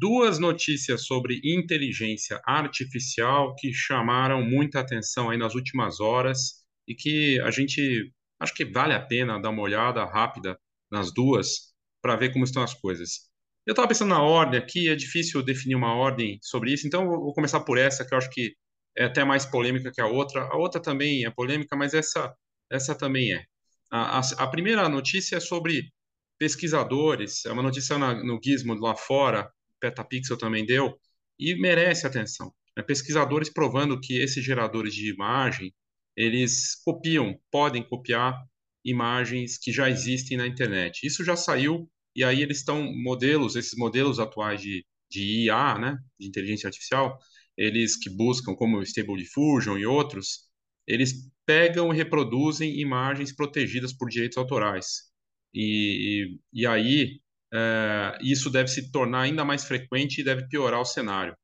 duas 0.00 0.38
notícias 0.38 1.04
sobre 1.04 1.40
inteligência 1.44 2.40
artificial 2.46 3.54
que 3.54 3.72
chamaram 3.72 4.42
muita 4.42 4.80
atenção 4.80 5.28
aí 5.28 5.36
nas 5.36 5.54
últimas 5.54 6.00
horas 6.00 6.64
e 6.88 6.94
que 6.94 7.38
a 7.40 7.50
gente 7.50 8.10
acho 8.40 8.54
que 8.54 8.64
vale 8.64 8.94
a 8.94 9.00
pena 9.00 9.38
dar 9.38 9.50
uma 9.50 9.62
olhada 9.62 10.02
rápida 10.06 10.58
nas 10.90 11.12
duas 11.12 11.74
para 12.02 12.16
ver 12.16 12.32
como 12.32 12.44
estão 12.44 12.62
as 12.62 12.72
coisas. 12.72 13.30
Eu 13.66 13.72
estava 13.72 13.86
pensando 13.86 14.08
na 14.08 14.22
ordem 14.22 14.58
aqui, 14.58 14.88
é 14.88 14.96
difícil 14.96 15.42
definir 15.42 15.74
uma 15.74 15.94
ordem 15.94 16.38
sobre 16.42 16.72
isso, 16.72 16.86
então 16.86 17.02
eu 17.02 17.20
vou 17.20 17.34
começar 17.34 17.60
por 17.60 17.76
essa, 17.76 18.04
que 18.04 18.14
eu 18.14 18.18
acho 18.18 18.30
que 18.30 18.54
é 18.96 19.04
até 19.04 19.22
mais 19.22 19.44
polêmica 19.44 19.92
que 19.92 20.00
a 20.00 20.06
outra. 20.06 20.42
A 20.44 20.56
outra 20.56 20.80
também 20.80 21.26
é 21.26 21.30
polêmica, 21.30 21.76
mas 21.76 21.92
essa, 21.92 22.34
essa 22.70 22.94
também 22.94 23.34
é. 23.34 23.44
A, 23.90 24.18
a, 24.18 24.22
a 24.38 24.46
primeira 24.46 24.88
notícia 24.88 25.36
é 25.36 25.40
sobre 25.40 25.92
pesquisadores, 26.38 27.44
é 27.44 27.52
uma 27.52 27.62
notícia 27.62 27.98
na, 27.98 28.14
no 28.14 28.40
Gizmo 28.42 28.74
lá 28.74 28.96
fora, 28.96 29.50
Petapixel 29.80 30.36
também 30.38 30.64
deu, 30.66 30.98
e 31.38 31.54
merece 31.56 32.06
atenção. 32.06 32.52
É, 32.76 32.82
pesquisadores 32.82 33.50
provando 33.50 34.00
que 34.00 34.18
esses 34.18 34.44
geradores 34.44 34.94
de 34.94 35.10
imagem, 35.12 35.74
eles 36.16 36.74
copiam, 36.84 37.38
podem 37.50 37.82
copiar 37.82 38.38
imagens 38.84 39.58
que 39.58 39.72
já 39.72 39.88
existem 39.88 40.36
na 40.36 40.46
internet. 40.46 41.06
Isso 41.06 41.24
já 41.24 41.36
saiu, 41.36 41.90
e 42.14 42.24
aí 42.24 42.42
eles 42.42 42.58
estão, 42.58 42.82
modelos, 43.02 43.56
esses 43.56 43.76
modelos 43.76 44.18
atuais 44.18 44.60
de, 44.60 44.84
de 45.10 45.44
IA, 45.46 45.78
né, 45.78 45.98
de 46.18 46.26
inteligência 46.28 46.66
artificial, 46.68 47.18
eles 47.56 47.96
que 47.96 48.08
buscam, 48.10 48.54
como 48.54 48.78
o 48.78 48.82
Stable 48.82 49.16
Diffusion 49.16 49.76
e 49.78 49.86
outros, 49.86 50.48
eles 50.86 51.30
pegam 51.46 51.92
e 51.92 51.96
reproduzem 51.96 52.80
imagens 52.80 53.32
protegidas 53.34 53.92
por 53.92 54.08
direitos 54.08 54.38
autorais. 54.38 55.10
E, 55.54 56.36
e, 56.52 56.60
e 56.62 56.66
aí, 56.66 57.20
é, 57.52 58.18
isso 58.22 58.50
deve 58.50 58.68
se 58.68 58.90
tornar 58.90 59.22
ainda 59.22 59.44
mais 59.44 59.64
frequente 59.64 60.20
e 60.20 60.24
deve 60.24 60.48
piorar 60.48 60.80
o 60.80 60.84
cenário. 60.84 61.36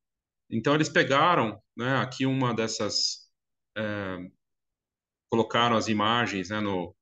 Então, 0.49 0.75
eles 0.75 0.89
pegaram, 0.89 1.61
né, 1.75 1.97
aqui 1.97 2.25
uma 2.25 2.53
dessas, 2.53 3.27
é, 3.77 4.17
colocaram 5.29 5.75
as 5.75 5.87
imagens, 5.87 6.49
né, 6.49 6.59
no, 6.59 6.95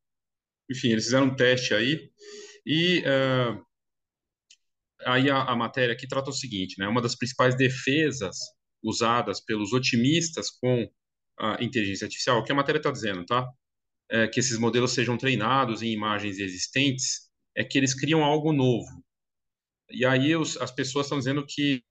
enfim, 0.70 0.90
eles 0.90 1.06
fizeram 1.06 1.28
um 1.28 1.36
teste 1.36 1.74
aí, 1.74 2.10
e 2.66 3.04
é, 3.06 3.62
aí 5.06 5.30
a, 5.30 5.44
a, 5.44 5.56
matéria 5.56 5.94
aqui 5.94 6.08
trata 6.08 6.32
o 6.32 6.34
seguinte, 6.34 6.76
né, 6.80 6.88
uma 6.88 7.02
das 7.02 7.16
principais 7.16 7.56
defesas 7.56 8.38
usadas 8.84 9.40
pelos 9.44 9.74
otimistas 9.74 10.50
com 10.50 10.90
a 11.40 11.64
inteligência 11.64 12.06
artificial, 12.06 12.40
o 12.40 12.44
que 12.44 12.52
a 12.52 12.56
matéria 12.56 12.80
está 12.80 12.92
dizendo, 12.92 13.26
tá? 13.26 13.48
É, 14.10 14.28
que 14.28 14.40
esses 14.40 14.58
modelos 14.58 14.94
sejam 14.94 15.18
treinados 15.18 15.82
em 15.82 15.92
imagens 15.92 16.38
existentes, 16.40 17.25
é 17.56 17.64
que 17.64 17.78
eles 17.78 17.94
criam 17.94 18.24
algo 18.24 18.52
novo. 18.52 18.88
E 19.90 20.06
aí 20.06 20.36
os, 20.36 20.58
as 20.58 20.72
pessoas 20.72 21.06
estão 21.06 21.18
dizendo 21.20 21.46
que 21.48 21.84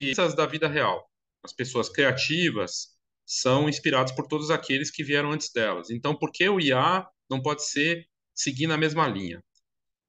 essas 0.00 0.34
da 0.34 0.46
vida 0.46 0.68
real, 0.68 1.08
as 1.42 1.52
pessoas 1.52 1.88
criativas 1.88 2.94
são 3.24 3.68
inspiradas 3.68 4.12
por 4.12 4.26
todos 4.26 4.50
aqueles 4.50 4.90
que 4.90 5.02
vieram 5.02 5.32
antes 5.32 5.50
delas. 5.52 5.90
Então, 5.90 6.16
por 6.16 6.30
que 6.30 6.48
o 6.48 6.60
IA 6.60 7.06
não 7.28 7.42
pode 7.42 7.64
ser 7.64 8.06
seguir 8.34 8.66
na 8.66 8.76
mesma 8.76 9.08
linha? 9.08 9.42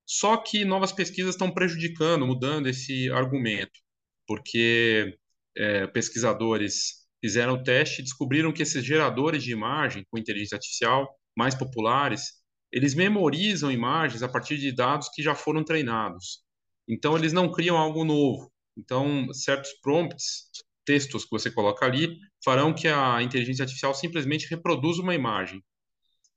Só 0.06 0.38
que 0.38 0.66
novas 0.66 0.92
pesquisas 0.92 1.36
estão 1.36 1.52
prejudicando, 1.52 2.28
mudando 2.28 2.68
esse 2.68 3.12
argumento 3.12 3.80
porque 4.28 5.18
é, 5.56 5.88
pesquisadores 5.88 7.08
fizeram 7.22 7.54
o 7.54 7.64
teste 7.64 8.02
e 8.02 8.04
descobriram 8.04 8.52
que 8.54 8.62
esses 8.62 8.84
geradores 8.84 9.42
de 9.42 9.52
imagem 9.52 10.06
com 10.12 10.20
inteligência 10.20 10.56
artificial 10.56 11.08
mais 11.36 11.56
populares, 11.56 12.34
eles 12.72 12.94
memorizam 12.96 13.72
imagens 13.72 14.24
a 14.24 14.30
partir 14.30 14.58
de 14.58 14.72
dados 14.72 15.10
que 15.10 15.22
já 15.24 15.36
foram 15.36 15.64
treinados. 15.64 16.42
Então, 16.88 17.18
eles 17.18 17.34
não 17.34 17.52
criam 17.52 17.78
algo 17.78 18.04
novo. 18.04 18.52
Então, 18.78 19.32
certos 19.34 19.72
prompts, 19.82 20.50
textos 20.86 21.26
que 21.26 21.32
você 21.32 21.52
coloca 21.52 21.86
ali, 21.86 22.18
farão 22.44 22.74
que 22.74 22.88
a 22.88 23.22
inteligência 23.22 23.64
artificial 23.64 23.94
simplesmente 23.94 24.50
reproduza 24.50 25.02
uma 25.02 25.16
imagem. 25.16 25.64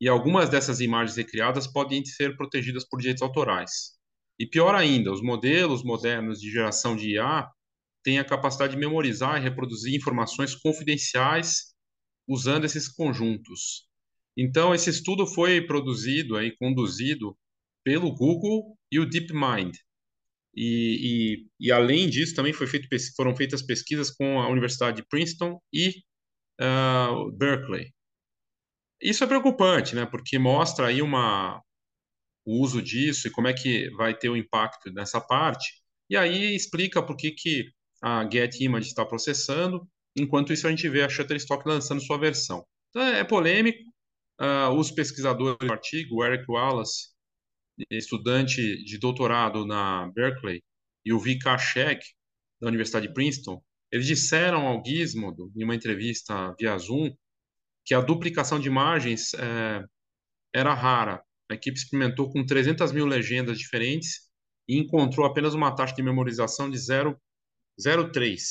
E 0.00 0.08
algumas 0.08 0.48
dessas 0.48 0.80
imagens 0.80 1.16
recriadas 1.16 1.66
podem 1.66 2.04
ser 2.04 2.36
protegidas 2.36 2.84
por 2.88 2.98
direitos 2.98 3.22
autorais. 3.22 3.98
E 4.38 4.46
pior 4.46 4.74
ainda, 4.74 5.12
os 5.12 5.22
modelos 5.22 5.84
modernos 5.84 6.40
de 6.40 6.50
geração 6.50 6.96
de 6.96 7.14
IA 7.14 7.46
tem 8.02 8.18
a 8.18 8.24
capacidade 8.24 8.72
de 8.72 8.78
memorizar 8.78 9.36
e 9.36 9.42
reproduzir 9.42 9.94
informações 9.94 10.54
confidenciais 10.54 11.74
usando 12.26 12.64
esses 12.64 12.88
conjuntos. 12.88 13.89
Então, 14.42 14.74
esse 14.74 14.88
estudo 14.88 15.26
foi 15.26 15.60
produzido 15.60 16.40
e 16.40 16.56
conduzido 16.56 17.36
pelo 17.84 18.10
Google 18.14 18.74
e 18.90 18.98
o 18.98 19.04
DeepMind. 19.04 19.76
E, 20.56 21.44
e, 21.60 21.66
e 21.68 21.70
além 21.70 22.08
disso, 22.08 22.34
também 22.34 22.54
feito, 22.54 22.88
foram 23.14 23.36
feitas 23.36 23.60
pesquisas 23.60 24.10
com 24.10 24.40
a 24.40 24.48
Universidade 24.48 24.96
de 24.96 25.06
Princeton 25.06 25.60
e 25.70 25.90
uh, 26.58 27.30
Berkeley. 27.36 27.92
Isso 28.98 29.22
é 29.22 29.26
preocupante, 29.26 29.94
né? 29.94 30.06
Porque 30.06 30.38
mostra 30.38 30.86
aí 30.86 31.02
uma, 31.02 31.62
o 32.46 32.62
uso 32.62 32.80
disso 32.80 33.28
e 33.28 33.30
como 33.30 33.46
é 33.46 33.52
que 33.52 33.90
vai 33.90 34.16
ter 34.16 34.30
o 34.30 34.32
um 34.32 34.36
impacto 34.36 34.90
nessa 34.90 35.20
parte. 35.20 35.68
E 36.08 36.16
aí 36.16 36.56
explica 36.56 37.02
por 37.02 37.14
que, 37.14 37.32
que 37.32 37.70
a 38.02 38.26
Image 38.58 38.88
está 38.88 39.04
processando, 39.04 39.86
enquanto 40.16 40.50
isso 40.50 40.66
a 40.66 40.70
gente 40.70 40.88
vê 40.88 41.02
a 41.02 41.10
Shutterstock 41.10 41.62
lançando 41.68 42.00
sua 42.00 42.16
versão. 42.16 42.64
Então 42.88 43.02
é 43.02 43.22
polêmico, 43.22 43.90
uh, 44.40 44.70
os 44.74 44.90
pesquisadores 44.90 45.58
do 45.58 45.72
artigo, 45.72 46.24
Eric 46.24 46.44
Wallace, 46.48 47.10
estudante 47.90 48.82
de 48.84 48.98
doutorado 48.98 49.66
na 49.66 50.10
Berkeley, 50.14 50.62
e 51.04 51.12
o 51.12 51.18
Vika 51.18 51.56
Shek, 51.58 52.04
da 52.60 52.68
Universidade 52.68 53.08
de 53.08 53.14
Princeton, 53.14 53.62
eles 53.90 54.06
disseram 54.06 54.66
ao 54.66 54.84
Gizmodo, 54.84 55.50
em 55.56 55.64
uma 55.64 55.74
entrevista 55.74 56.54
via 56.58 56.76
Zoom, 56.78 57.10
que 57.84 57.94
a 57.94 58.00
duplicação 58.00 58.60
de 58.60 58.68
imagens 58.68 59.34
é, 59.34 59.84
era 60.54 60.74
rara. 60.74 61.22
A 61.50 61.54
equipe 61.54 61.76
experimentou 61.76 62.30
com 62.30 62.44
300 62.44 62.92
mil 62.92 63.06
legendas 63.06 63.58
diferentes 63.58 64.28
e 64.68 64.78
encontrou 64.78 65.26
apenas 65.26 65.54
uma 65.54 65.74
taxa 65.74 65.94
de 65.94 66.02
memorização 66.02 66.70
de 66.70 66.78
0 66.78 67.20
03. 68.12 68.42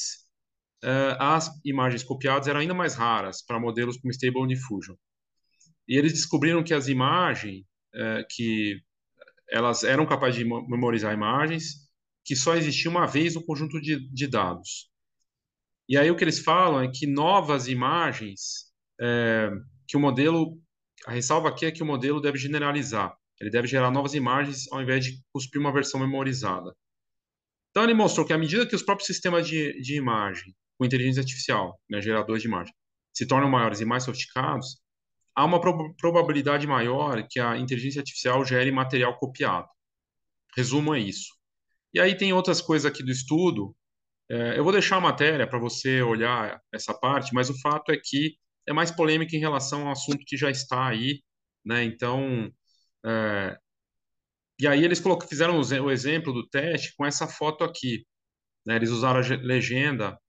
Uh, 0.83 0.88
eh, 0.88 1.17
as 1.19 1.49
imagens 1.63 2.03
copiadas 2.03 2.47
eram 2.47 2.59
ainda 2.61 2.73
mais 2.73 2.95
raras 2.95 3.45
para 3.45 3.59
modelos 3.59 3.97
como 3.97 4.11
Stable 4.11 4.47
Diffusion. 4.47 4.95
E 5.89 5.97
eles 5.97 6.13
descobriram 6.13 6.63
que 6.63 6.73
as 6.73 6.88
imagens, 6.88 7.66
uh, 7.95 8.23
que 8.29 8.79
elas 9.50 9.83
eram 9.83 10.05
capazes 10.05 10.38
de 10.38 10.45
memorizar 10.45 11.13
imagens, 11.13 11.89
que 12.23 12.35
só 12.35 12.55
existia 12.55 12.91
uma 12.91 13.07
vez 13.07 13.33
no 13.33 13.44
conjunto 13.44 13.81
de, 13.81 14.07
de 14.13 14.28
dados. 14.28 14.89
E 15.89 15.97
aí 15.97 16.11
o 16.11 16.16
que 16.16 16.23
eles 16.23 16.38
falam 16.38 16.83
é 16.83 16.91
que 16.91 17.07
novas 17.07 17.67
imagens, 17.67 18.72
é, 19.01 19.49
que 19.88 19.97
o 19.97 19.99
modelo, 19.99 20.61
a 21.07 21.11
ressalva 21.11 21.49
aqui 21.49 21.66
é 21.66 21.72
que 21.72 21.81
o 21.81 21.85
modelo 21.85 22.22
deve 22.22 22.38
generalizar, 22.38 23.17
ele 23.41 23.49
deve 23.49 23.67
gerar 23.67 23.89
novas 23.89 24.13
imagens 24.13 24.72
ao 24.72 24.83
invés 24.83 25.03
de 25.03 25.19
cuspir 25.33 25.59
uma 25.59 25.73
versão 25.73 25.99
memorizada. 25.99 26.75
Então, 27.72 27.83
ele 27.83 27.95
mostrou 27.95 28.25
que 28.25 28.33
à 28.33 28.38
medida 28.38 28.67
que 28.67 28.75
os 28.75 28.83
próprios 28.83 29.07
sistemas 29.07 29.47
de, 29.47 29.81
de 29.81 29.95
imagem, 29.95 30.55
com 30.78 30.85
inteligência 30.85 31.22
artificial, 31.22 31.79
né, 31.89 31.99
geradores 31.99 32.44
de 32.44 32.47
imagem, 32.47 32.73
se 33.11 33.25
tornam 33.25 33.49
maiores 33.49 33.79
e 33.79 33.85
mais 33.85 34.03
sofisticados, 34.03 34.79
há 35.39 35.45
uma 35.45 35.61
pro 35.61 35.95
probabilidade 35.95 36.67
maior 36.67 37.25
que 37.29 37.39
a 37.39 37.57
inteligência 37.57 38.01
artificial 38.01 38.44
gere 38.44 38.72
material 38.72 39.17
copiado. 39.17 39.67
Resumo 40.55 40.94
é 40.94 41.00
isso. 41.00 41.29
E 41.94 42.00
aí 42.00 42.16
tem 42.16 42.33
outras 42.33 42.61
coisas 42.61 42.85
aqui 42.91 43.01
do 43.01 43.11
estudo. 43.11 43.73
É, 44.29 44.59
eu 44.59 44.63
vou 44.63 44.73
deixar 44.73 44.97
a 44.97 45.01
matéria 45.01 45.47
para 45.47 45.57
você 45.57 46.01
olhar 46.01 46.61
essa 46.73 46.94
parte, 46.94 47.34
mas 47.34 47.49
o 47.49 47.59
fato 47.61 47.91
é 47.91 47.97
que 47.97 48.35
é 48.67 48.73
mais 48.73 48.91
polêmica 48.91 49.35
em 49.35 49.40
relação 49.40 49.87
ao 49.87 49.93
assunto 49.93 50.25
que 50.25 50.35
já 50.37 50.52
está 50.52 50.87
aí, 50.90 51.22
né? 51.66 51.84
Então, 51.84 52.52
é, 53.05 53.58
e 54.59 54.67
aí 54.67 54.84
eles 54.84 55.02
fizeram 55.29 55.59
o 55.59 55.91
exemplo 55.91 56.34
do 56.34 56.47
teste 56.49 56.93
com 56.97 57.05
essa 57.05 57.28
foto 57.28 57.64
aqui. 57.64 58.05
Né? 58.66 58.75
Eles 58.75 58.90
usaram 58.90 59.22
a 59.22 59.37
legenda 59.41 60.19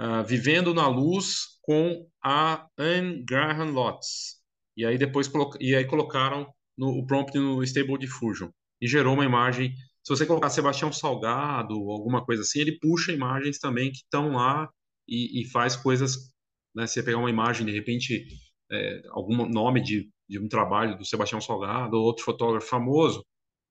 uh, 0.00 0.24
Vivendo 0.26 0.74
na 0.74 0.86
Luz 0.88 1.58
com 1.62 2.06
a 2.22 2.66
Anne 2.78 3.24
Graham 3.24 3.70
Lotz. 3.70 4.42
E 4.76 4.84
aí 4.84 4.98
depois 4.98 5.30
e 5.60 5.74
aí 5.74 5.84
colocaram 5.86 6.46
no, 6.76 6.88
o 6.88 7.06
prompt 7.06 7.36
no 7.38 7.62
Stable 7.62 7.98
Diffusion. 7.98 8.50
E 8.80 8.88
gerou 8.88 9.14
uma 9.14 9.24
imagem. 9.24 9.72
Se 10.02 10.10
você 10.10 10.26
colocar 10.26 10.50
Sebastião 10.50 10.92
Salgado 10.92 11.74
ou 11.74 11.92
alguma 11.92 12.24
coisa 12.24 12.42
assim, 12.42 12.60
ele 12.60 12.78
puxa 12.78 13.12
imagens 13.12 13.58
também 13.58 13.90
que 13.90 13.98
estão 13.98 14.32
lá 14.32 14.68
e, 15.08 15.42
e, 15.42 15.50
faz 15.50 15.76
coisas. 15.76 16.32
Né? 16.74 16.86
Se 16.86 16.94
você 16.94 17.02
pegar 17.02 17.18
uma 17.18 17.30
imagem, 17.30 17.64
de 17.64 17.72
repente, 17.72 18.26
é, 18.70 19.02
algum 19.10 19.48
nome 19.48 19.80
de, 19.80 20.10
de 20.28 20.38
um 20.38 20.48
trabalho 20.48 20.98
do 20.98 21.04
Sebastião 21.04 21.40
Salgado 21.40 21.96
ou 21.96 22.04
outro 22.04 22.24
fotógrafo 22.24 22.66
famoso, 22.66 23.24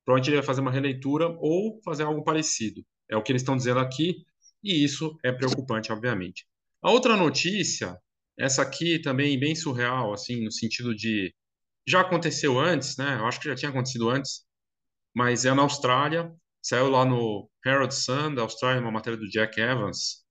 provavelmente 0.06 0.30
ele 0.30 0.38
vai 0.38 0.46
fazer 0.46 0.62
uma 0.62 0.72
releitura 0.72 1.28
ou 1.40 1.80
fazer 1.84 2.04
algo 2.04 2.24
parecido. 2.24 2.82
É 3.10 3.16
o 3.16 3.22
que 3.22 3.32
eles 3.32 3.42
estão 3.42 3.58
dizendo 3.58 3.80
aqui, 3.80 4.26
e 4.64 4.84
isso 4.84 5.18
é 5.24 5.32
preocupante, 5.32 5.92
obviamente. 5.92 6.46
A 6.82 6.92
outra 6.92 7.18
notícia, 7.18 7.98
essa 8.38 8.62
aqui 8.62 9.00
também 9.00 9.40
bem 9.40 9.56
surreal, 9.56 10.14
assim, 10.14 10.44
no 10.44 10.52
sentido 10.52 10.96
de 10.96 11.34
já 11.88 12.02
aconteceu 12.02 12.60
antes, 12.60 12.98
né? 12.98 13.18
Eu 13.20 13.26
acho 13.28 13.40
que 13.40 13.50
já 13.50 13.56
tinha 13.56 13.70
acontecido 13.70 14.10
antes, 14.10 14.46
mas 15.14 15.46
é 15.46 15.54
na 15.54 15.64
Austrália. 15.64 16.34
saiu 16.62 16.90
lá 16.90 17.06
no 17.06 17.50
Herald 17.66 17.94
Sun 17.94 18.36
da 18.36 18.42
Austrália, 18.44 18.82
uma 18.82 18.92
matéria 18.92 19.18
do 19.20 19.30
Jack 19.30 19.60
Evans, 19.60 20.24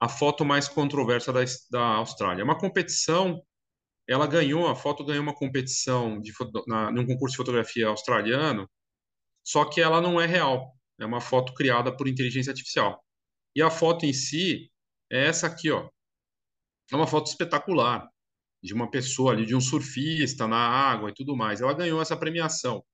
a 0.00 0.08
foto 0.08 0.44
mais 0.44 0.68
controversa 0.68 1.32
da, 1.32 1.40
da 1.70 1.80
Austrália. 1.96 2.42
É 2.42 2.44
uma 2.44 2.58
competição, 2.58 3.42
ela 4.08 4.26
ganhou, 4.26 4.68
a 4.68 4.76
foto 4.76 5.04
ganhou 5.04 5.22
uma 5.22 5.34
competição 5.34 6.20
de, 6.20 6.32
na, 6.66 6.90
num 6.92 7.06
concurso 7.06 7.32
de 7.32 7.38
fotografia 7.38 7.88
australiano, 7.88 8.68
só 9.44 9.64
que 9.64 9.80
ela 9.80 10.00
não 10.00 10.20
é 10.20 10.26
real. 10.26 10.74
É 11.00 11.06
uma 11.06 11.20
foto 11.20 11.54
criada 11.54 11.94
por 11.96 12.08
inteligência 12.08 12.50
artificial. 12.50 13.02
E 13.54 13.62
a 13.62 13.70
foto 13.70 14.04
em 14.04 14.12
si 14.12 14.70
é 15.10 15.26
essa 15.26 15.46
aqui, 15.46 15.70
ó. 15.70 15.88
É 16.92 16.96
uma 16.96 17.06
foto 17.06 17.28
espetacular 17.28 18.08
de 18.62 18.74
uma 18.74 18.90
pessoa 18.90 19.32
ali, 19.32 19.46
de 19.46 19.54
um 19.54 19.60
surfista 19.60 20.46
na 20.48 20.56
água 20.56 21.10
e 21.10 21.14
tudo 21.14 21.36
mais. 21.36 21.60
Ela 21.60 21.74
ganhou 21.74 22.00
essa 22.00 22.16
premiação. 22.16 22.84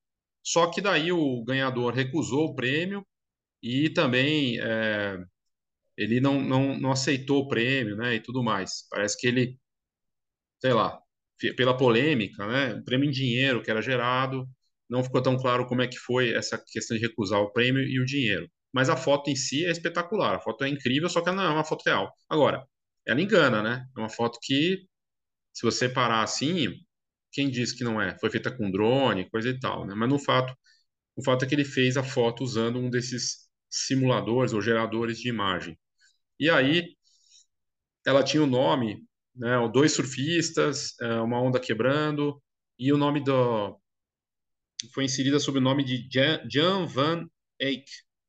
Só 0.43 0.69
que 0.71 0.81
daí 0.81 1.11
o 1.11 1.43
ganhador 1.43 1.93
recusou 1.93 2.47
o 2.47 2.55
prêmio 2.55 3.05
e 3.63 3.89
também 3.89 4.59
é, 4.59 5.23
ele 5.97 6.19
não, 6.19 6.41
não, 6.41 6.77
não 6.79 6.91
aceitou 6.91 7.43
o 7.43 7.47
prêmio, 7.47 7.95
né, 7.95 8.15
e 8.15 8.19
tudo 8.19 8.43
mais. 8.43 8.87
Parece 8.89 9.17
que 9.19 9.27
ele, 9.27 9.59
sei 10.59 10.73
lá, 10.73 10.99
pela 11.57 11.77
polêmica, 11.77 12.45
né, 12.47 12.73
o 12.75 12.83
prêmio 12.83 13.07
em 13.07 13.11
dinheiro 13.11 13.61
que 13.63 13.71
era 13.71 13.81
gerado, 13.81 14.47
não 14.89 15.03
ficou 15.03 15.21
tão 15.21 15.37
claro 15.37 15.67
como 15.67 15.81
é 15.81 15.87
que 15.87 15.97
foi 15.97 16.33
essa 16.33 16.57
questão 16.57 16.97
de 16.97 17.03
recusar 17.05 17.39
o 17.39 17.51
prêmio 17.51 17.81
e 17.83 17.99
o 17.99 18.05
dinheiro. 18.05 18.49
Mas 18.73 18.89
a 18.89 18.97
foto 18.97 19.29
em 19.29 19.35
si 19.35 19.65
é 19.65 19.71
espetacular, 19.71 20.35
a 20.35 20.39
foto 20.39 20.63
é 20.63 20.69
incrível, 20.69 21.09
só 21.09 21.21
que 21.21 21.29
ela 21.29 21.37
não 21.43 21.51
é 21.51 21.53
uma 21.53 21.63
foto 21.65 21.83
real. 21.85 22.11
Agora, 22.29 22.65
ela 23.05 23.21
engana, 23.21 23.61
né? 23.61 23.85
É 23.95 23.99
uma 23.99 24.09
foto 24.09 24.39
que, 24.41 24.85
se 25.53 25.63
você 25.63 25.89
parar 25.89 26.23
assim, 26.23 26.69
quem 27.31 27.49
disse 27.49 27.77
que 27.77 27.83
não 27.83 28.01
é? 28.01 28.17
Foi 28.19 28.29
feita 28.29 28.51
com 28.55 28.71
drone, 28.71 29.29
coisa 29.29 29.49
e 29.49 29.59
tal, 29.59 29.85
né? 29.85 29.93
Mas 29.95 30.09
no 30.09 30.19
fato, 30.19 30.53
o 31.15 31.23
fato 31.23 31.45
é 31.45 31.47
que 31.47 31.55
ele 31.55 31.65
fez 31.65 31.97
a 31.97 32.03
foto 32.03 32.43
usando 32.43 32.79
um 32.79 32.89
desses 32.89 33.49
simuladores 33.69 34.53
ou 34.53 34.61
geradores 34.61 35.19
de 35.19 35.29
imagem. 35.29 35.77
E 36.39 36.49
aí, 36.49 36.95
ela 38.05 38.23
tinha 38.23 38.43
o 38.43 38.47
nome, 38.47 39.03
né? 39.35 39.55
Dois 39.71 39.93
surfistas, 39.93 40.93
é, 41.01 41.15
uma 41.21 41.41
onda 41.41 41.59
quebrando, 41.59 42.41
e 42.79 42.91
o 42.91 42.97
nome 42.97 43.23
do, 43.23 43.79
foi 44.93 45.05
inserida 45.05 45.39
sob 45.39 45.57
o 45.59 45.61
nome 45.61 45.83
de 45.83 46.07
Jan 46.49 46.85
van 46.85 47.27
Eyck, 47.59 47.85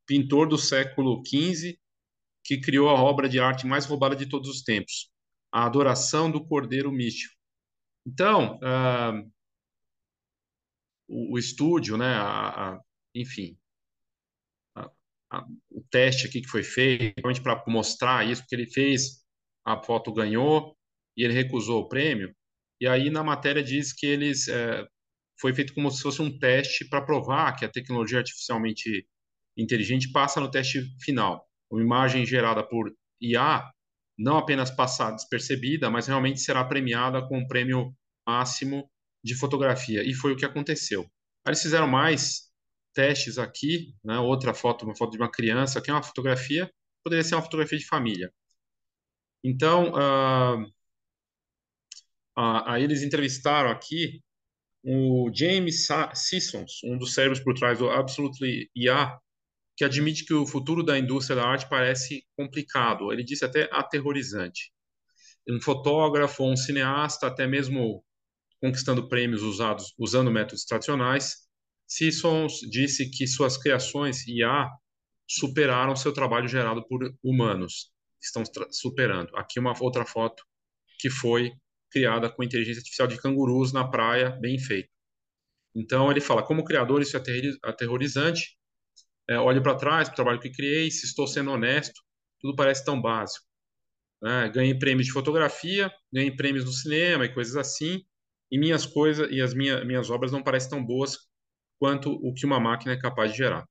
pintor 0.07 0.49
do 0.49 0.59
século 0.59 1.23
XV, 1.27 1.79
que 2.45 2.61
criou 2.61 2.89
a 2.89 3.01
obra 3.01 3.29
de 3.29 3.39
arte 3.39 3.67
mais 3.67 3.87
roubada 3.87 4.17
de 4.17 4.27
todos 4.27 4.49
os 4.49 4.63
tempos, 4.63 5.11
A 5.53 5.65
Adoração 5.65 6.31
do 6.31 6.45
Cordeiro 6.45 6.91
Místico. 6.91 7.35
Então, 8.07 8.57
uh, 8.57 9.33
o, 11.09 11.35
o, 11.35 11.39
estúdio, 11.39 11.97
né, 11.97 12.15
a, 12.15 12.73
a, 12.73 12.81
enfim, 13.15 13.57
a, 15.31 15.47
o 15.71 15.83
teste 15.91 16.27
aqui 16.27 16.41
que 16.41 16.49
foi 16.49 16.63
feito, 16.63 17.15
realmente 17.19 17.41
para 17.41 17.63
mostrar 17.69 18.29
isso, 18.29 18.43
porque 18.43 18.55
ele 18.55 18.71
fez, 18.71 19.25
a 19.65 19.81
foto 19.83 20.13
ganhou 20.13 20.77
e 21.17 21.25
ele 21.25 21.33
recusou 21.33 21.83
o 21.83 21.89
prêmio, 21.89 22.35
e 22.81 22.87
aí 22.87 23.09
na 23.11 23.23
matéria 23.23 23.63
diz 23.63 23.93
que 23.93 24.07
eles 24.07 24.49
é, 24.49 24.85
foi 25.41 25.55
feito 25.55 25.73
como 25.75 25.91
se 25.91 26.03
fosse 26.03 26.21
um 26.21 26.37
teste 26.39 26.89
para 26.89 27.05
provar 27.05 27.55
que 27.55 27.65
a 27.65 27.71
tecnologia 27.71 28.19
artificialmente 28.19 29.07
inteligente 29.57 30.11
passa 30.13 30.41
no 30.41 30.51
teste 30.51 30.83
final. 31.01 31.47
Uma 31.71 31.83
imagem 31.83 32.25
gerada 32.27 32.63
por 32.63 32.93
IA 33.21 33.63
não 34.19 34.37
apenas 34.39 34.71
passar 34.71 35.11
despercebida, 35.13 35.91
mas 35.91 36.07
realmente 36.07 36.41
será 36.41 36.65
premiada 36.65 37.27
com 37.27 37.39
um 37.39 37.47
prêmio 37.47 37.95
máximo 38.27 38.89
de 39.25 39.35
fotografia. 39.35 40.03
E 40.03 40.15
foi 40.15 40.33
o 40.33 40.37
que 40.37 40.45
aconteceu. 40.45 41.03
Aí 41.45 41.51
eles 41.51 41.63
fizeram 41.63 41.89
mais 41.89 42.51
testes 42.95 43.39
aqui, 43.39 43.95
né? 44.05 44.19
outra 44.19 44.53
foto, 44.55 44.85
uma 44.85 44.97
foto 44.97 45.13
de 45.13 45.19
uma 45.19 45.31
criança, 45.31 45.81
que 45.81 45.91
é 45.91 45.95
uma 45.95 46.03
fotografia, 46.03 46.71
poderia 47.03 47.25
ser 47.25 47.35
uma 47.35 47.43
fotografia 47.43 47.79
de 47.79 47.87
família. 47.87 48.33
Então, 49.43 49.93
uh, 49.93 50.63
uh, 52.39 52.63
aí 52.67 52.85
eles 52.85 53.03
entrevistaram 53.03 53.71
aqui 53.71 54.23
o 54.85 55.31
James 55.35 55.87
Sissons, 56.15 56.81
um 56.85 56.99
dos 56.99 57.15
cérebros 57.15 57.41
por 57.41 57.55
trás 57.55 57.79
do 57.79 57.91
Absolutely 57.91 58.71
IA, 58.75 59.19
que 59.77 59.85
admite 59.85 60.25
que 60.25 60.35
o 60.35 60.47
futuro 60.47 60.83
da 60.83 60.99
indústria 60.99 61.37
da 61.37 61.47
arte 61.47 61.69
parece 61.69 62.25
complicado. 62.37 63.13
Ele 63.13 63.25
disse 63.25 63.45
até 63.45 63.69
aterrorizante. 63.73 64.73
Um 65.49 65.61
fotógrafo, 65.61 66.45
um 66.45 66.57
cineasta, 66.57 67.27
até 67.27 67.47
mesmo 67.47 68.05
conquistando 68.61 69.09
prêmios 69.09 69.43
usados 69.43 69.93
usando 69.99 70.31
métodos 70.31 70.65
tradicionais, 70.65 71.49
Sissons 71.87 72.61
disse 72.71 73.11
que 73.11 73.27
suas 73.27 73.59
criações 73.59 74.27
IA 74.27 74.69
superaram 75.29 75.97
seu 75.97 76.13
trabalho 76.13 76.49
gerado 76.49 76.87
por 76.87 77.13
humanos. 77.23 77.91
Estão 78.21 78.45
superando. 78.71 79.37
Aqui 79.37 79.59
uma 79.59 79.75
outra 79.81 80.07
foto 80.07 80.45
que 80.99 81.11
foi 81.11 81.51
criada 81.91 82.31
com 82.31 82.43
inteligência 82.43 82.81
artificial 82.81 83.09
de 83.09 83.21
cangurus 83.21 83.73
na 83.73 83.87
praia, 83.87 84.31
bem 84.41 84.59
feito. 84.59 84.89
Então 85.75 86.11
ele 86.11 86.21
fala, 86.21 86.43
como 86.43 86.65
criador 86.65 87.03
isso 87.03 87.17
é 87.17 87.23
aterrorizante. 87.65 88.57
É, 89.33 89.39
olho 89.39 89.63
para 89.63 89.75
trás, 89.75 90.09
para 90.09 90.13
o 90.13 90.17
trabalho 90.17 90.41
que 90.41 90.51
criei, 90.51 90.91
se 90.91 91.07
estou 91.07 91.27
sendo 91.27 91.51
honesto, 91.51 91.99
tudo 92.39 92.55
parece 92.55 92.85
tão 92.85 93.01
básico. 93.01 93.47
Né? 94.21 94.51
Ganhei 94.51 94.79
prêmios 94.79 95.07
de 95.07 95.13
fotografia, 95.13 95.91
ganhei 96.13 96.31
prêmios 96.37 96.65
no 96.65 96.73
cinema 96.73 97.25
e 97.25 97.33
coisas 97.33 97.57
assim, 97.57 98.05
e 98.51 98.59
minhas 98.59 98.85
coisas 98.85 99.31
e 99.31 99.41
as 99.41 99.55
minha, 99.55 99.85
minhas 99.85 100.11
obras 100.11 100.31
não 100.31 100.43
parecem 100.43 100.71
tão 100.71 100.85
boas 100.85 101.17
quanto 101.79 102.13
o 102.13 102.35
que 102.35 102.45
uma 102.45 102.61
máquina 102.61 102.93
é 102.93 103.01
capaz 103.01 103.33
de 103.33 103.39
gerar. 103.39 103.67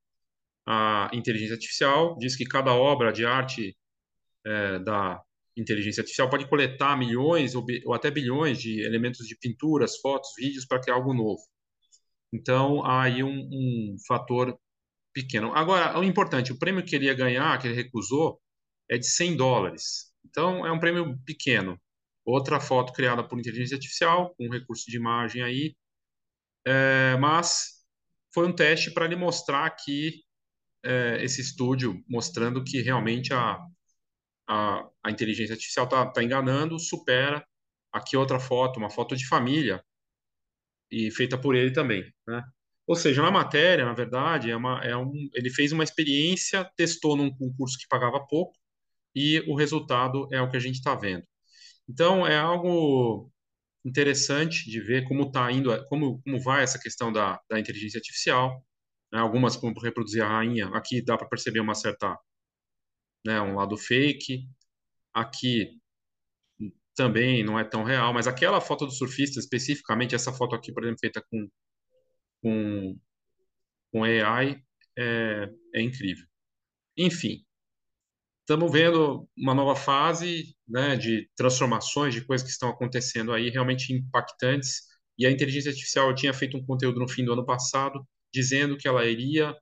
A 0.67 1.11
inteligência 1.13 1.53
artificial 1.53 2.17
diz 2.17 2.35
que 2.35 2.45
cada 2.45 2.73
obra 2.73 3.11
de 3.11 3.25
arte 3.25 3.77
é, 4.45 4.79
da 4.79 5.21
inteligência 5.55 6.01
artificial 6.01 6.29
pode 6.29 6.47
coletar 6.47 6.97
milhões 6.97 7.53
ou, 7.53 7.63
ou, 7.85 7.93
até 7.93 8.09
bilhões 8.09 8.59
de 8.59 8.81
elementos 8.81 9.27
de 9.27 9.37
pinturas, 9.37 9.97
fotos, 9.97 10.31
vídeos 10.37 10.65
para 10.65 10.81
criar 10.81 10.95
algo 10.95 11.13
novo. 11.13 11.41
Então, 12.33 12.83
há 12.83 13.03
aí 13.03 13.23
um, 13.23 13.29
um, 13.29 13.95
fator 14.07 14.57
pequeno. 15.13 15.53
Agora, 15.53 15.97
o 15.99 16.03
importante, 16.03 16.51
o 16.51 16.59
prêmio 16.59 16.83
que 16.83 16.95
ele 16.95 17.05
ia 17.05 17.13
ganhar, 17.13 17.57
que 17.59 17.67
ele 17.67 17.75
recusou, 17.75 18.41
é 18.89 18.97
de 18.97 19.07
100 19.07 19.37
dólares. 19.37 20.11
Então, 20.25 20.65
é 20.65 20.71
um 20.71 20.79
prêmio 20.79 21.17
pequeno. 21.25 21.79
Outra 22.25 22.59
foto 22.59 22.93
criada 22.93 23.23
por 23.23 23.39
inteligência 23.39 23.75
artificial, 23.75 24.33
com 24.35 24.47
um 24.47 24.51
recurso 24.51 24.85
de 24.87 24.97
imagem 24.97 25.41
aí, 25.43 25.75
é, 26.65 27.17
mas 27.17 27.83
foi 28.33 28.47
um 28.47 28.55
teste 28.55 28.91
para 28.91 29.05
ele 29.05 29.15
mostrar 29.15 29.69
que 29.71 30.23
é, 30.83 31.23
esse 31.23 31.41
estúdio, 31.41 32.03
mostrando 32.07 32.63
que 32.63 32.81
realmente 32.81 33.33
a, 33.33 33.59
a, 34.47 34.89
a 35.03 35.11
inteligência 35.11 35.53
artificial 35.53 35.85
está 35.85 36.05
tá 36.11 36.23
enganando, 36.23 36.79
supera. 36.79 37.45
Aqui 37.93 38.15
outra 38.15 38.39
foto, 38.39 38.77
uma 38.77 38.89
foto 38.89 39.15
de 39.15 39.27
família, 39.27 39.83
e 40.91 41.09
feita 41.11 41.37
por 41.37 41.55
ele 41.55 41.71
também, 41.71 42.03
né? 42.27 42.43
Ou 42.91 42.95
seja, 42.97 43.21
na 43.21 43.31
matéria, 43.31 43.85
na 43.85 43.93
verdade, 43.93 44.51
é 44.51 44.55
uma, 44.57 44.83
é 44.83 44.97
um, 44.97 45.13
ele 45.33 45.49
fez 45.49 45.71
uma 45.71 45.81
experiência, 45.81 46.69
testou 46.75 47.15
num 47.15 47.33
concurso 47.33 47.77
que 47.79 47.87
pagava 47.87 48.19
pouco, 48.27 48.53
e 49.15 49.39
o 49.47 49.55
resultado 49.55 50.27
é 50.33 50.41
o 50.41 50.49
que 50.49 50.57
a 50.57 50.59
gente 50.59 50.75
está 50.75 50.93
vendo. 50.93 51.25
Então, 51.87 52.27
é 52.27 52.37
algo 52.37 53.31
interessante 53.85 54.69
de 54.69 54.81
ver 54.81 55.07
como 55.07 55.23
está 55.23 55.49
indo, 55.53 55.71
como, 55.87 56.21
como 56.21 56.41
vai 56.41 56.63
essa 56.63 56.77
questão 56.77 57.13
da, 57.13 57.39
da 57.49 57.57
inteligência 57.57 57.97
artificial. 57.97 58.61
Né? 59.09 59.19
Algumas, 59.21 59.55
como 59.55 59.79
reproduzir 59.79 60.21
a 60.21 60.27
rainha, 60.27 60.67
aqui 60.73 61.01
dá 61.01 61.17
para 61.17 61.29
perceber 61.29 61.61
uma 61.61 61.75
certa 61.75 62.19
né, 63.25 63.39
um 63.41 63.55
lado 63.55 63.77
fake. 63.77 64.49
Aqui 65.13 65.79
também 66.93 67.41
não 67.41 67.57
é 67.57 67.63
tão 67.63 67.83
real, 67.85 68.13
mas 68.13 68.27
aquela 68.27 68.59
foto 68.59 68.85
do 68.85 68.91
surfista, 68.91 69.39
especificamente 69.39 70.13
essa 70.13 70.33
foto 70.33 70.55
aqui, 70.55 70.73
por 70.73 70.83
exemplo, 70.83 70.99
feita 70.99 71.23
com, 71.31 71.49
com, 72.41 72.97
com 73.91 74.03
AI, 74.03 74.61
é, 74.97 75.49
é 75.75 75.81
incrível. 75.81 76.25
Enfim, 76.97 77.43
estamos 78.41 78.71
vendo 78.71 79.27
uma 79.37 79.53
nova 79.53 79.75
fase 79.75 80.55
né, 80.67 80.95
de 80.95 81.29
transformações, 81.35 82.13
de 82.13 82.25
coisas 82.25 82.45
que 82.45 82.51
estão 82.51 82.69
acontecendo 82.69 83.31
aí, 83.31 83.49
realmente 83.49 83.93
impactantes. 83.93 84.81
E 85.17 85.25
a 85.25 85.31
inteligência 85.31 85.69
artificial 85.69 86.13
tinha 86.15 86.33
feito 86.33 86.57
um 86.57 86.65
conteúdo 86.65 86.99
no 86.99 87.07
fim 87.07 87.23
do 87.23 87.33
ano 87.33 87.45
passado, 87.45 88.05
dizendo 88.33 88.77
que 88.77 88.87
ela 88.87 89.05
iria, 89.05 89.55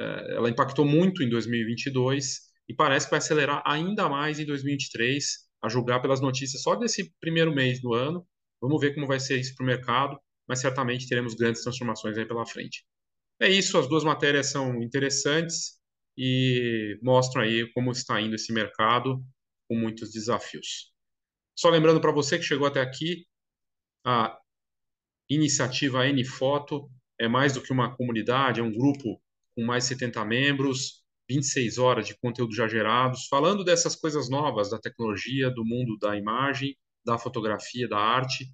é, 0.00 0.36
ela 0.36 0.50
impactou 0.50 0.84
muito 0.84 1.22
em 1.22 1.28
2022 1.28 2.48
e 2.68 2.74
parece 2.74 3.06
que 3.06 3.10
vai 3.10 3.18
acelerar 3.18 3.62
ainda 3.64 4.08
mais 4.08 4.38
em 4.38 4.44
2023, 4.44 5.48
a 5.62 5.68
julgar 5.68 6.00
pelas 6.00 6.20
notícias 6.20 6.62
só 6.62 6.76
desse 6.76 7.12
primeiro 7.20 7.52
mês 7.54 7.80
do 7.80 7.94
ano. 7.94 8.26
Vamos 8.60 8.80
ver 8.80 8.94
como 8.94 9.06
vai 9.06 9.18
ser 9.18 9.40
isso 9.40 9.54
para 9.56 9.64
o 9.64 9.66
mercado, 9.66 10.18
mas 10.48 10.60
certamente 10.60 11.08
teremos 11.08 11.34
grandes 11.34 11.62
transformações 11.62 12.16
aí 12.16 12.26
pela 12.26 12.46
frente. 12.46 12.84
É 13.40 13.48
isso, 13.48 13.78
as 13.78 13.88
duas 13.88 14.02
matérias 14.02 14.50
são 14.50 14.82
interessantes 14.82 15.78
e 16.16 16.98
mostram 17.02 17.42
aí 17.42 17.70
como 17.72 17.92
está 17.92 18.20
indo 18.20 18.34
esse 18.34 18.52
mercado 18.52 19.22
com 19.68 19.76
muitos 19.76 20.10
desafios. 20.10 20.92
Só 21.56 21.70
lembrando 21.70 22.00
para 22.00 22.12
você 22.12 22.38
que 22.38 22.44
chegou 22.44 22.66
até 22.66 22.80
aqui, 22.80 23.26
a 24.04 24.38
iniciativa 25.28 26.06
N 26.06 26.24
Foto 26.24 26.90
é 27.20 27.28
mais 27.28 27.52
do 27.52 27.62
que 27.62 27.72
uma 27.72 27.94
comunidade, 27.94 28.60
é 28.60 28.62
um 28.62 28.72
grupo 28.72 29.20
com 29.54 29.64
mais 29.64 29.84
70 29.84 30.24
membros, 30.24 31.04
26 31.28 31.78
horas 31.78 32.06
de 32.06 32.16
conteúdo 32.18 32.54
já 32.54 32.66
gerados, 32.66 33.26
falando 33.28 33.62
dessas 33.62 33.94
coisas 33.94 34.30
novas 34.30 34.70
da 34.70 34.78
tecnologia, 34.78 35.50
do 35.50 35.64
mundo 35.64 35.98
da 35.98 36.16
imagem, 36.16 36.76
da 37.04 37.18
fotografia, 37.18 37.88
da 37.88 37.98
arte, 37.98 38.50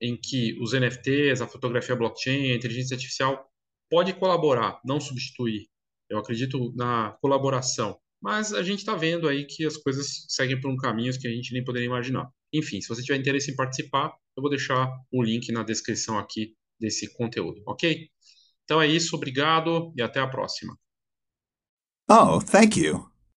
em 0.00 0.16
que 0.16 0.58
os 0.60 0.72
NFTs, 0.72 1.40
a 1.40 1.46
fotografia 1.46 1.96
blockchain, 1.96 2.52
a 2.52 2.56
inteligência 2.56 2.94
artificial 2.94 3.46
pode 3.90 4.12
colaborar, 4.14 4.80
não 4.84 5.00
substituir. 5.00 5.68
Eu 6.08 6.18
acredito 6.18 6.72
na 6.74 7.16
colaboração, 7.20 7.98
mas 8.20 8.52
a 8.52 8.62
gente 8.62 8.80
está 8.80 8.94
vendo 8.94 9.28
aí 9.28 9.46
que 9.46 9.64
as 9.64 9.76
coisas 9.76 10.24
seguem 10.28 10.60
por 10.60 10.70
um 10.70 10.76
caminho 10.76 11.18
que 11.18 11.28
a 11.28 11.30
gente 11.30 11.52
nem 11.52 11.64
poderia 11.64 11.86
imaginar. 11.86 12.28
Enfim, 12.52 12.80
se 12.80 12.88
você 12.88 13.02
tiver 13.02 13.18
interesse 13.18 13.50
em 13.50 13.56
participar, 13.56 14.12
eu 14.36 14.42
vou 14.42 14.50
deixar 14.50 14.88
o 15.12 15.22
link 15.22 15.52
na 15.52 15.62
descrição 15.62 16.18
aqui 16.18 16.54
desse 16.78 17.12
conteúdo, 17.14 17.62
ok? 17.66 18.08
Então 18.64 18.80
é 18.80 18.86
isso, 18.86 19.16
obrigado 19.16 19.92
e 19.96 20.02
até 20.02 20.20
a 20.20 20.26
próxima. 20.26 20.76
Oh, 22.08 22.40
thank 22.40 22.80
you. 22.80 23.10